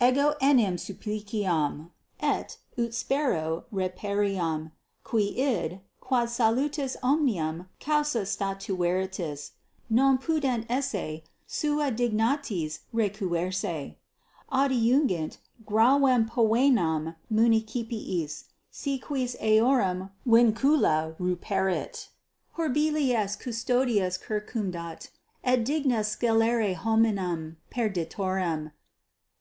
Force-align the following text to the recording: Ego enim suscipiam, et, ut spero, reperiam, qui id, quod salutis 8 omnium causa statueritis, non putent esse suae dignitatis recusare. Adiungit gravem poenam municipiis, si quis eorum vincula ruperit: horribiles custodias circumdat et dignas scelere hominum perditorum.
Ego 0.00 0.36
enim 0.40 0.76
suscipiam, 0.76 1.90
et, 2.20 2.56
ut 2.78 2.94
spero, 2.94 3.64
reperiam, 3.72 4.70
qui 5.02 5.36
id, 5.36 5.80
quod 6.00 6.28
salutis 6.28 6.94
8 6.98 7.02
omnium 7.02 7.68
causa 7.80 8.20
statueritis, 8.20 9.50
non 9.90 10.18
putent 10.18 10.64
esse 10.68 11.22
suae 11.48 11.90
dignitatis 11.90 12.78
recusare. 12.94 13.96
Adiungit 14.52 15.38
gravem 15.66 16.28
poenam 16.30 17.16
municipiis, 17.28 18.44
si 18.70 19.00
quis 19.00 19.34
eorum 19.42 20.10
vincula 20.24 21.16
ruperit: 21.18 22.06
horribiles 22.52 23.34
custodias 23.36 24.16
circumdat 24.16 25.08
et 25.42 25.64
dignas 25.64 26.06
scelere 26.16 26.72
hominum 26.76 27.56
perditorum. 27.68 28.70